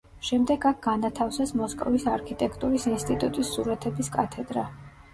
შემდეგ 0.27 0.63
აქ 0.69 0.79
განათავსეს 0.85 1.53
მოსკოვის 1.61 2.07
არქიტექტურის 2.15 2.91
ინსტიტუტის 2.97 3.55
სურათების 3.55 4.15
კათედრა. 4.21 4.69